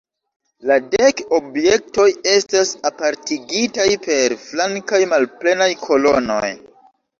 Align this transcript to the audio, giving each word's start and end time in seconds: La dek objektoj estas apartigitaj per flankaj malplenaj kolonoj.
La 0.69 0.77
dek 0.93 1.19
objektoj 1.39 2.05
estas 2.31 2.73
apartigitaj 2.91 3.87
per 4.09 4.37
flankaj 4.49 5.05
malplenaj 5.15 5.71
kolonoj. 5.87 6.53